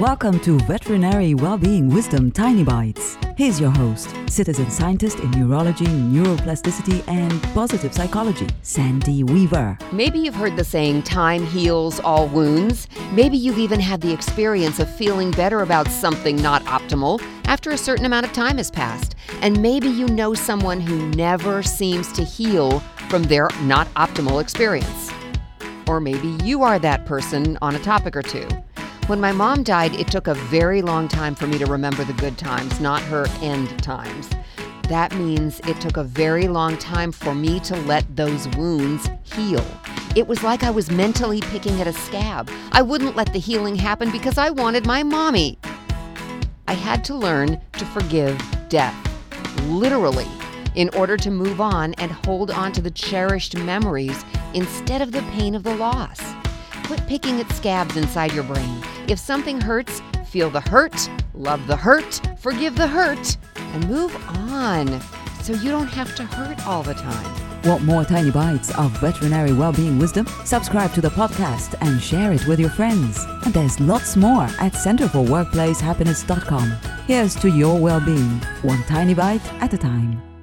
Welcome 0.00 0.40
to 0.40 0.58
Veterinary 0.58 1.34
Wellbeing 1.34 1.88
Wisdom 1.88 2.32
Tiny 2.32 2.64
Bites. 2.64 3.16
Here's 3.36 3.60
your 3.60 3.70
host, 3.70 4.12
citizen 4.26 4.68
scientist 4.68 5.20
in 5.20 5.30
neurology, 5.30 5.84
neuroplasticity, 5.84 7.06
and 7.06 7.40
positive 7.54 7.94
psychology, 7.94 8.48
Sandy 8.62 9.22
Weaver. 9.22 9.78
Maybe 9.92 10.18
you've 10.18 10.34
heard 10.34 10.56
the 10.56 10.64
saying, 10.64 11.04
time 11.04 11.46
heals 11.46 12.00
all 12.00 12.26
wounds. 12.26 12.88
Maybe 13.12 13.36
you've 13.36 13.60
even 13.60 13.78
had 13.78 14.00
the 14.00 14.12
experience 14.12 14.80
of 14.80 14.92
feeling 14.92 15.30
better 15.30 15.60
about 15.60 15.86
something 15.86 16.34
not 16.42 16.64
optimal 16.64 17.22
after 17.44 17.70
a 17.70 17.78
certain 17.78 18.04
amount 18.04 18.26
of 18.26 18.32
time 18.32 18.56
has 18.56 18.72
passed. 18.72 19.14
And 19.42 19.62
maybe 19.62 19.86
you 19.86 20.08
know 20.08 20.34
someone 20.34 20.80
who 20.80 21.06
never 21.10 21.62
seems 21.62 22.10
to 22.14 22.24
heal 22.24 22.80
from 23.08 23.22
their 23.22 23.48
not 23.62 23.86
optimal 23.94 24.42
experience. 24.42 25.12
Or 25.86 26.00
maybe 26.00 26.36
you 26.42 26.64
are 26.64 26.80
that 26.80 27.06
person 27.06 27.56
on 27.62 27.76
a 27.76 27.78
topic 27.78 28.16
or 28.16 28.22
two. 28.22 28.48
When 29.06 29.20
my 29.20 29.32
mom 29.32 29.64
died, 29.64 30.00
it 30.00 30.08
took 30.08 30.28
a 30.28 30.34
very 30.34 30.80
long 30.80 31.08
time 31.08 31.34
for 31.34 31.46
me 31.46 31.58
to 31.58 31.66
remember 31.66 32.04
the 32.04 32.14
good 32.14 32.38
times, 32.38 32.80
not 32.80 33.02
her 33.02 33.26
end 33.42 33.68
times. 33.82 34.30
That 34.88 35.14
means 35.14 35.60
it 35.68 35.78
took 35.78 35.98
a 35.98 36.04
very 36.04 36.48
long 36.48 36.78
time 36.78 37.12
for 37.12 37.34
me 37.34 37.60
to 37.60 37.76
let 37.82 38.16
those 38.16 38.48
wounds 38.56 39.10
heal. 39.22 39.62
It 40.16 40.26
was 40.26 40.42
like 40.42 40.62
I 40.62 40.70
was 40.70 40.90
mentally 40.90 41.42
picking 41.42 41.82
at 41.82 41.86
a 41.86 41.92
scab. 41.92 42.50
I 42.72 42.80
wouldn't 42.80 43.14
let 43.14 43.30
the 43.34 43.38
healing 43.38 43.76
happen 43.76 44.10
because 44.10 44.38
I 44.38 44.48
wanted 44.48 44.86
my 44.86 45.02
mommy. 45.02 45.58
I 46.66 46.72
had 46.72 47.04
to 47.04 47.14
learn 47.14 47.60
to 47.72 47.84
forgive 47.84 48.42
death, 48.70 48.96
literally, 49.64 50.28
in 50.76 50.88
order 50.96 51.18
to 51.18 51.30
move 51.30 51.60
on 51.60 51.92
and 51.94 52.10
hold 52.10 52.50
on 52.50 52.72
to 52.72 52.80
the 52.80 52.90
cherished 52.90 53.54
memories 53.54 54.24
instead 54.54 55.02
of 55.02 55.12
the 55.12 55.22
pain 55.32 55.54
of 55.54 55.62
the 55.62 55.76
loss. 55.76 56.22
Quit 56.84 57.06
picking 57.06 57.38
at 57.40 57.50
scabs 57.52 57.98
inside 57.98 58.32
your 58.32 58.44
brain. 58.44 58.82
If 59.06 59.18
something 59.18 59.60
hurts, 59.60 60.00
feel 60.26 60.48
the 60.48 60.62
hurt, 60.62 61.10
love 61.34 61.66
the 61.66 61.76
hurt, 61.76 62.20
forgive 62.38 62.74
the 62.76 62.86
hurt, 62.86 63.36
and 63.56 63.86
move 63.88 64.16
on 64.28 65.00
so 65.42 65.52
you 65.52 65.70
don't 65.70 65.88
have 65.88 66.14
to 66.16 66.24
hurt 66.24 66.66
all 66.66 66.82
the 66.82 66.94
time. 66.94 67.62
Want 67.64 67.82
more 67.82 68.04
tiny 68.04 68.30
bites 68.30 68.74
of 68.78 68.90
veterinary 69.00 69.52
well-being 69.52 69.98
wisdom? 69.98 70.26
Subscribe 70.44 70.94
to 70.94 71.02
the 71.02 71.10
podcast 71.10 71.74
and 71.82 72.00
share 72.02 72.32
it 72.32 72.46
with 72.46 72.58
your 72.58 72.70
friends. 72.70 73.24
And 73.44 73.52
there's 73.52 73.78
lots 73.78 74.16
more 74.16 74.44
at 74.44 74.72
centerforworkplacehappiness.com. 74.72 76.70
Here's 77.06 77.34
to 77.36 77.48
your 77.50 77.78
well-being, 77.78 78.40
one 78.62 78.82
tiny 78.84 79.12
bite 79.14 79.44
at 79.62 79.74
a 79.74 79.78
time. 79.78 80.33